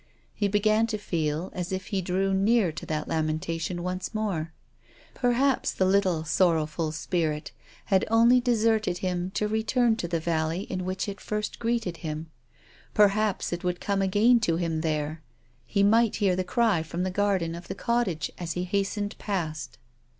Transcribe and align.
He 0.33 0.47
began 0.47 0.87
to 0.87 0.97
feel 0.97 1.51
as 1.53 1.71
if 1.71 1.85
he 1.93 2.01
drew 2.01 2.33
near 2.33 2.71
to 2.71 2.87
that 2.87 3.07
lamentation 3.07 3.83
once 3.83 4.15
more. 4.15 4.51
Perhaps 5.13 5.73
the 5.73 5.85
little 5.85 6.23
sorrowful 6.23 6.91
spirit 6.91 7.51
had 7.85 8.03
only 8.09 8.41
deserted 8.41 8.97
him 9.05 9.29
to 9.35 9.47
return 9.47 9.95
to 9.97 10.07
the 10.07 10.19
valley 10.19 10.61
in 10.61 10.85
which 10.85 11.07
it 11.07 11.21
first 11.21 11.59
greeted 11.59 11.97
him. 11.97 12.31
Perhaps 12.95 13.53
it 13.53 13.63
would 13.63 13.79
come 13.79 14.01
again 14.01 14.39
to 14.39 14.55
him 14.55 14.81
there. 14.81 15.21
He 15.67 15.83
might 15.83 16.15
hear 16.15 16.35
the 16.35 16.43
cry 16.43 16.81
from 16.81 17.03
the 17.03 17.11
garden 17.11 17.53
of 17.53 17.67
the 17.67 17.75
cottage 17.75 18.31
as 18.39 18.53
he 18.53 18.63
hastened 18.63 19.15
past. 19.19 19.77